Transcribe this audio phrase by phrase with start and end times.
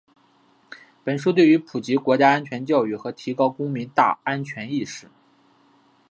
[1.03, 5.07] 本书对于普及国家安全教育和提高公民“大安全”意识